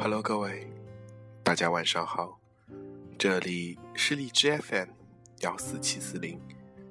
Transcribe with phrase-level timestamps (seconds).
[0.00, 0.70] Hello，各位，
[1.42, 2.38] 大家晚上好，
[3.18, 4.90] 这里是荔枝 FM
[5.40, 6.40] 幺四七四零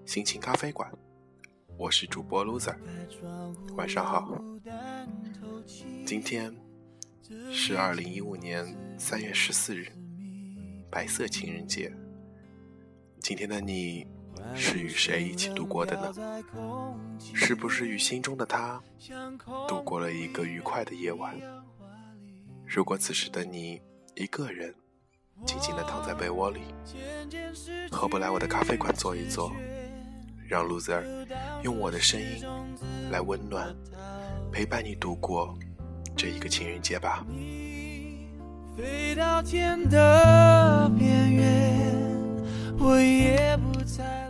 [0.05, 0.91] 心情咖啡馆，
[1.77, 2.75] 我是主播 loser，
[3.77, 4.37] 晚上好。
[6.05, 6.53] 今天
[7.49, 9.87] 是二零一五年三月十四日，
[10.91, 11.91] 白色情人节。
[13.21, 14.05] 今天的你
[14.53, 16.43] 是与谁一起度过的呢？
[17.33, 18.83] 是不是与心中的他
[19.65, 21.39] 度过了一个愉快的夜晚？
[22.67, 23.81] 如果此时的你
[24.15, 24.75] 一个人
[25.45, 26.61] 静静地躺在被窝里，
[27.89, 29.51] 何不来我的咖啡馆坐一坐，
[30.47, 31.01] 让 loser
[31.63, 32.43] 用我的声音
[33.09, 33.73] 来温暖、
[34.51, 35.57] 陪伴你度过
[36.15, 37.25] 这一个情人节吧。
[38.75, 41.95] 飞到天的边缘，
[42.77, 44.26] 我也不再。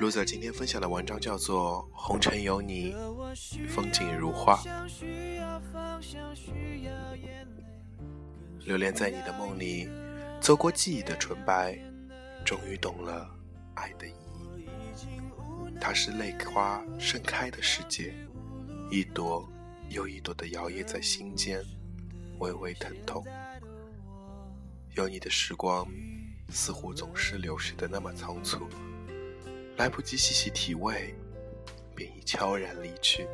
[0.00, 2.94] Loser 今天分享的文章叫做《红尘有你，
[3.68, 4.56] 风景如画》。
[8.60, 9.88] 留恋在你的梦里，
[10.40, 11.76] 走过记忆的纯白，
[12.44, 13.28] 终于懂了
[13.74, 14.68] 爱的意义。
[15.80, 18.14] 它是泪花盛开的世界，
[18.92, 19.48] 一朵
[19.88, 21.60] 又一朵的摇曳在心间，
[22.38, 23.24] 微微疼痛。
[24.94, 25.84] 有你的时光，
[26.50, 28.68] 似乎总是流逝的那么仓促，
[29.78, 31.14] 来不及细细体味，
[31.94, 33.28] 便已悄然离去，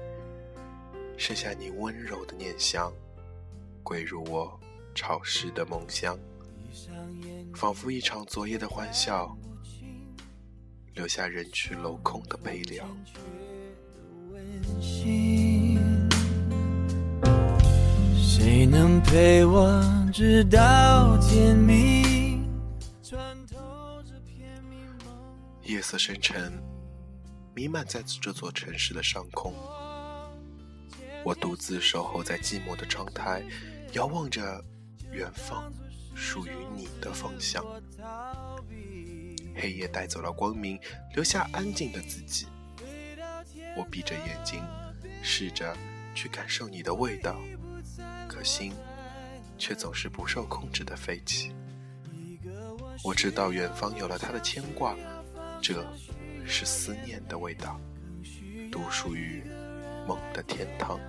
[1.16, 2.92] 剩下你温柔的念想。
[3.82, 4.60] 归入我
[4.94, 6.18] 潮湿的梦乡，
[7.54, 9.34] 仿佛一场昨夜的欢笑，
[10.92, 12.86] 留下人去楼空的悲凉。
[18.14, 22.13] 谁能陪我直到天明？
[25.64, 26.52] 夜色深沉，
[27.54, 29.54] 弥漫在这座城市的上空。
[31.24, 33.42] 我独自守候在寂寞的窗台。
[33.92, 34.60] 遥望着
[35.12, 35.72] 远方，
[36.16, 37.64] 属于你的方向。
[39.54, 40.76] 黑夜带走了光明，
[41.14, 42.46] 留下安静的自己。
[43.76, 44.60] 我闭着眼睛，
[45.22, 45.76] 试着
[46.12, 47.40] 去感受你的味道，
[48.26, 48.74] 可心
[49.56, 51.54] 却总是不受控制的飞起。
[53.04, 54.96] 我知道远方有了他的牵挂，
[55.66, 55.82] 这
[56.44, 57.80] 是思念的味道，
[58.70, 59.42] 独属于
[60.06, 61.00] 梦的天堂。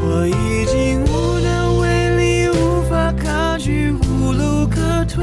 [0.00, 5.22] 我已经无能为力，无法抗拒，无路可退。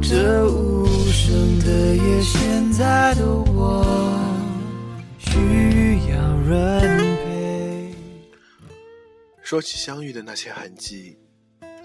[0.00, 3.84] 这无声的夜，现在的我
[5.18, 7.96] 需要人陪。
[9.42, 11.18] 说起相遇的那些痕迹，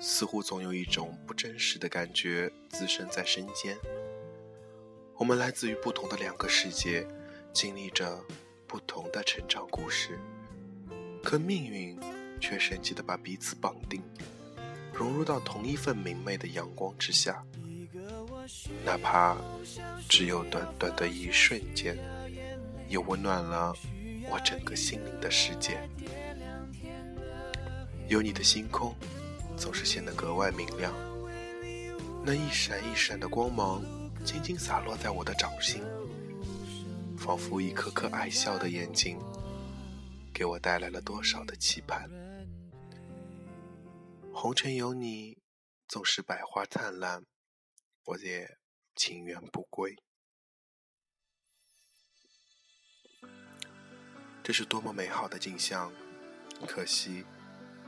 [0.06, 3.78] 似乎总有一种不真实的感觉滋生在身间。
[5.16, 7.08] 我们来自于不同的两个世界，
[7.54, 8.22] 经历着
[8.68, 10.20] 不同的成长故事。
[11.24, 11.98] 可命运
[12.42, 14.04] 却神奇的把彼此绑定，
[14.92, 17.42] 融入到同一份明媚的阳光之下。
[18.84, 19.38] 哪怕
[20.10, 21.98] 只有短短的一瞬间，
[22.90, 23.74] 也温暖了
[24.30, 25.80] 我整个心灵的世界。
[28.10, 28.94] 有你的星空，
[29.64, 30.94] 总是显得格外明亮。
[32.26, 33.82] 那一闪一闪的光芒，
[34.26, 35.82] 轻轻洒落在我的掌心，
[37.18, 39.18] 仿佛一颗颗爱笑的眼睛。
[40.34, 42.10] 给我带来了多少的期盼？
[44.34, 45.38] 红尘有你，
[45.88, 47.24] 总是百花灿烂，
[48.04, 48.58] 我也
[48.98, 49.96] 情愿不归。
[54.44, 55.90] 这是多么美好的景象，
[56.68, 57.24] 可惜，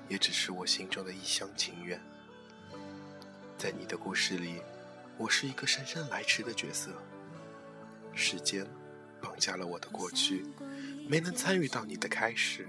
[0.07, 1.99] 也只是我心中的一厢情愿。
[3.57, 4.61] 在你的故事里，
[5.17, 6.91] 我是一个姗姗来迟的角色。
[8.13, 8.65] 时间
[9.21, 10.45] 绑架了我的过去。
[11.07, 12.67] 没能参与到你的开始，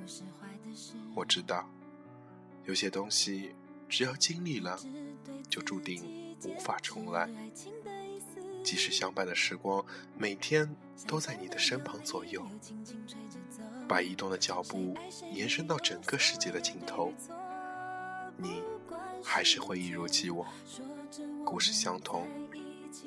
[1.14, 1.70] 我知道，
[2.64, 3.54] 有些东西
[3.88, 4.78] 只要经历了，
[5.48, 7.30] 就注定无法重来。
[8.62, 9.82] 即使相伴的时光
[10.18, 10.76] 每天
[11.06, 12.46] 都在你的身旁左右，
[13.88, 14.94] 把移动的脚步
[15.32, 17.12] 延伸到整个世界的尽头，
[18.36, 18.62] 你
[19.22, 20.46] 还是会一如既往。
[21.44, 22.26] 故事相同，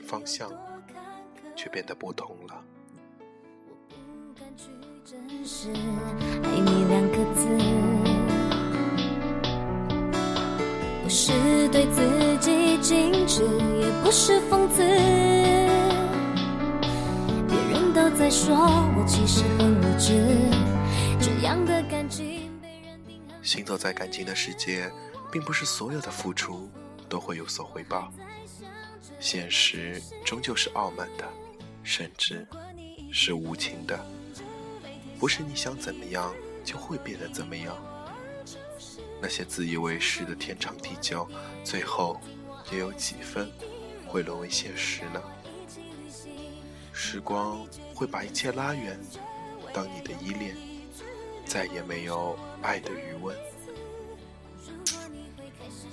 [0.05, 0.49] 方向
[1.55, 2.63] 却变得不同了。
[6.43, 7.47] 爱你两个字，
[11.03, 13.43] 不是对自己矜持，
[13.79, 14.81] 也不是讽刺。
[17.47, 18.55] 别人都在说
[18.95, 20.13] 我其实很无知，
[23.41, 24.89] 行走在感情的世界，
[25.31, 26.69] 并不是所有的付出
[27.09, 28.11] 都会有所回报，
[29.19, 31.27] 现实终究是傲慢的，
[31.83, 32.47] 甚至
[33.11, 33.99] 是无情的。
[35.19, 36.33] 不是你想怎么样
[36.63, 37.75] 就会变得怎么样，
[39.21, 41.27] 那些自以为是的天长地久，
[41.63, 42.19] 最后
[42.71, 43.51] 又有几分
[44.07, 45.21] 会沦为现实呢？
[46.93, 48.97] 时光会把一切拉远，
[49.73, 50.55] 当你的依恋
[51.49, 53.35] 再也没有爱的余温，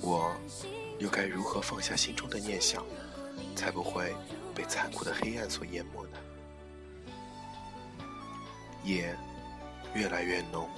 [0.01, 0.31] 我
[0.99, 2.85] 又该如何放下心中的念想，
[3.55, 4.15] 才不会
[4.53, 6.19] 被残酷的黑暗所淹没呢？
[8.83, 9.17] 夜
[9.95, 10.69] 越来越浓，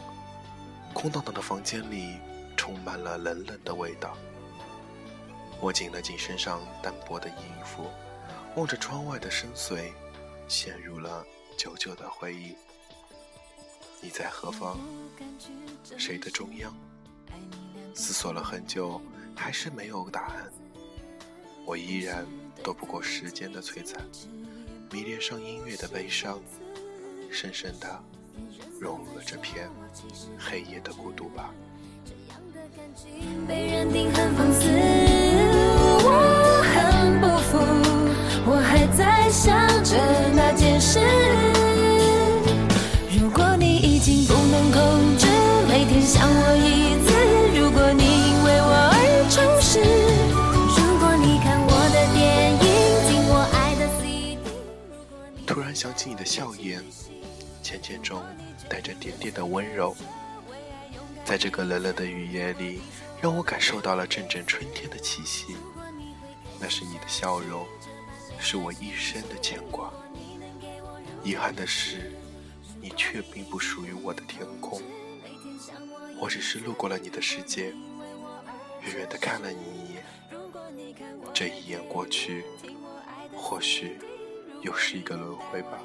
[0.93, 2.17] 空荡荡的房间里
[2.55, 4.15] 充满了冷冷的味道。
[5.59, 7.85] 我紧了紧身上单薄的衣服，
[8.55, 9.91] 望着窗外的深邃，
[10.47, 11.25] 陷入了
[11.57, 12.55] 久久的回忆。
[14.01, 14.77] 你在何方？
[15.97, 16.73] 谁的中央？
[17.93, 19.01] 思索了很久，
[19.35, 20.49] 还是没有答案。
[21.65, 22.25] 我依然
[22.63, 24.01] 躲不过时间的摧残，
[24.89, 26.39] 迷恋上音乐的悲伤。
[27.29, 28.03] 深深的
[28.79, 29.69] 融入了这片
[30.39, 31.53] 黑夜的孤独吧。
[32.05, 34.65] 这样的感情被认定很放肆，
[56.07, 56.83] 你的笑颜。
[57.61, 58.23] 浅浅中
[58.69, 59.95] 带着点点的温柔，
[61.25, 62.79] 在这个冷冷的雨夜里，
[63.21, 65.57] 让我感受到了阵阵春天的气息。
[66.59, 67.67] 那是你的笑容，
[68.39, 69.91] 是我一生的牵挂。
[71.23, 72.13] 遗憾的是，
[72.81, 74.81] 你却并不属于我的天空。
[76.19, 77.73] 我只是路过了你的世界，
[78.81, 80.03] 远远的看了你一眼。
[81.33, 82.45] 这一眼过去，
[83.35, 83.99] 或许
[84.61, 85.79] 又是一个轮回吧。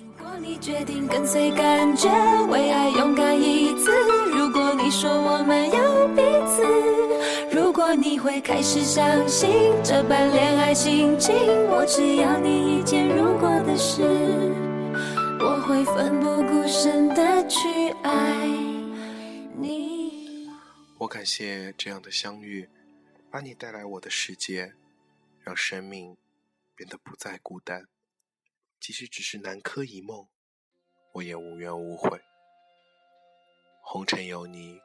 [0.00, 2.08] 如果你决定跟随感觉，
[2.46, 3.90] 为爱勇敢一次；
[4.30, 9.48] 如果你说我们有彼此，如果你会开始相信
[9.84, 11.34] 这般恋爱心情，
[11.70, 14.02] 我只要你一件如果的事，
[15.38, 17.68] 我会奋不顾身的去
[18.02, 18.46] 爱
[19.56, 20.48] 你。
[20.98, 22.68] 我感谢这样的相遇，
[23.30, 24.72] 把你带来我的世界，
[25.44, 26.16] 让生命
[26.78, 27.88] 变得不再孤单。
[28.78, 30.28] 即使只是南柯一梦，
[31.14, 32.20] 我也无怨无悔。
[33.82, 34.78] 红尘有你，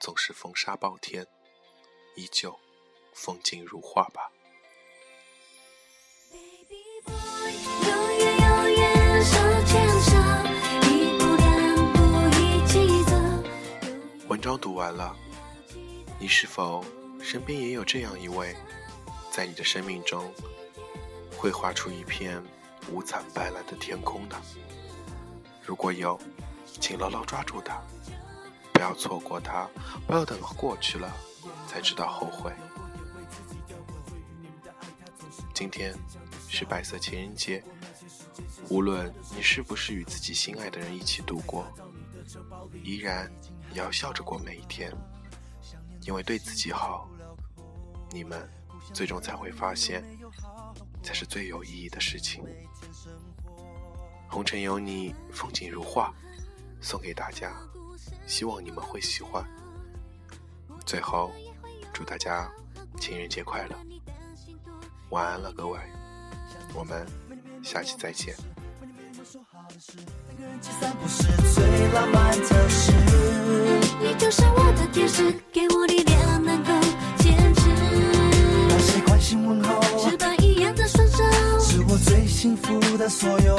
[0.00, 1.24] 总是风沙暴天，
[2.16, 2.58] 依旧
[3.14, 4.28] 风景如画吧。
[14.26, 15.16] 文章读完了，
[16.18, 16.84] 你是否
[17.20, 18.56] 身边也有这样一位，
[19.30, 20.34] 在你的生命中
[21.44, 22.42] 会画出一片？
[22.90, 24.36] 五彩斑斓的天空的？
[25.62, 26.18] 如果有，
[26.80, 27.82] 请牢牢抓住它，
[28.72, 29.68] 不要错过它，
[30.06, 31.14] 不要等过去了
[31.68, 32.50] 才知道后悔。
[35.52, 35.94] 今天
[36.48, 37.62] 是白色情人节，
[38.70, 41.66] 无论你是不是与自己心爱的人一起度过，
[42.82, 43.30] 依然
[43.74, 44.90] 要笑着过每一天，
[46.06, 47.06] 因为对自己好，
[48.12, 48.48] 你们
[48.92, 50.04] 最终才会发现。
[51.02, 52.42] 才是最有意义的事情。
[54.26, 56.10] 红尘有你，风景如画，
[56.80, 57.52] 送给大家，
[58.26, 59.46] 希望你们会喜欢。
[60.86, 61.30] 最后，
[61.92, 62.50] 祝大家
[62.98, 63.76] 情人节快乐，
[65.10, 65.78] 晚安了各位，
[66.72, 67.06] 我们
[67.62, 68.34] 下期再见。
[74.00, 75.32] 你就是我的天使，
[83.04, 83.54] 的所有，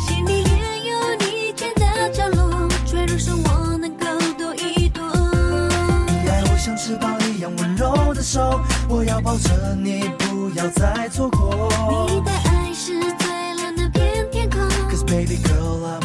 [0.00, 4.04] 心里也有你甜的角落，坠入生活能够
[4.36, 5.00] 躲一躲。
[5.04, 11.68] 爱我像翅膀一样温柔的手，我要抱着你，不要再错过。
[12.08, 14.60] 你的爱是最亮的片天空。
[14.90, 16.01] Cause baby girl I'm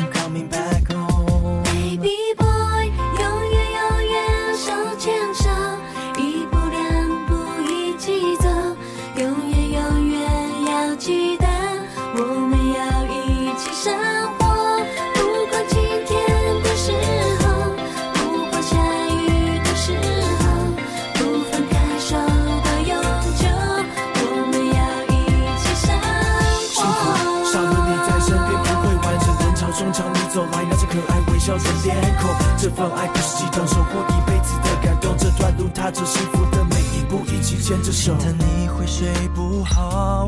[31.47, 35.15] 笑着脸孔，这份爱不是激动，收获一辈子的感动。
[35.17, 38.13] 这段路踏着幸福的每一步，一起牵着手。
[38.13, 40.27] 心疼你会睡不好，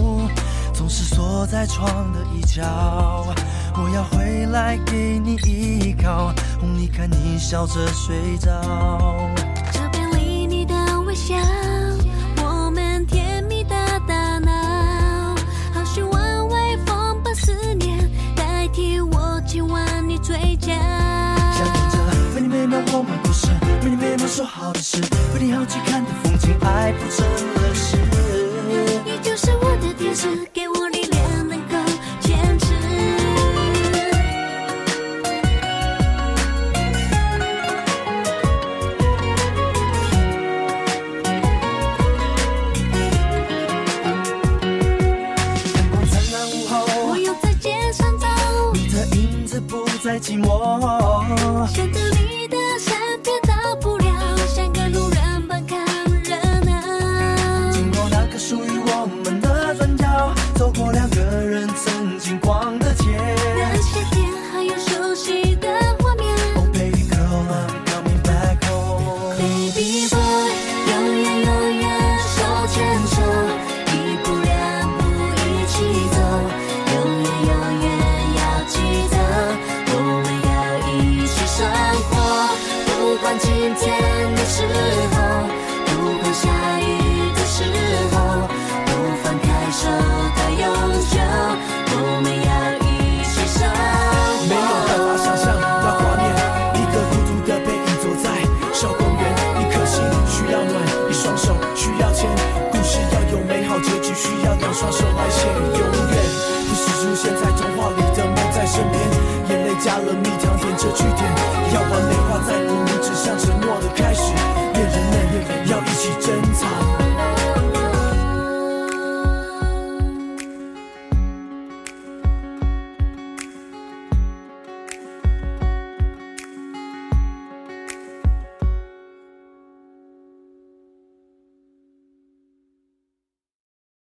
[0.73, 2.63] 总是缩在床的一角。
[3.75, 9.48] 我要回来给你依靠，哄你看你笑着睡着。
[22.91, 23.47] 我们不是，
[23.81, 25.01] 每年每秒说好的事，
[25.33, 27.97] 为你好奇看的风景，爱不成了事。
[29.05, 31.77] 你就是我的天使，给我力量能够
[32.19, 32.73] 坚持。
[45.75, 46.71] 阳光灿烂午后
[47.07, 48.27] 我，又在街上走，
[48.73, 50.59] 你的影子不再寂寞。